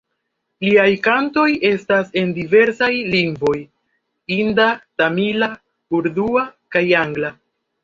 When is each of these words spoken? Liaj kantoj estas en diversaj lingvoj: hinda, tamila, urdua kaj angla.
Liaj 0.67 0.85
kantoj 1.07 1.43
estas 1.69 2.09
en 2.21 2.31
diversaj 2.37 2.89
lingvoj: 3.17 3.53
hinda, 4.35 4.67
tamila, 5.03 5.53
urdua 6.01 6.49
kaj 6.77 6.87
angla. 7.07 7.35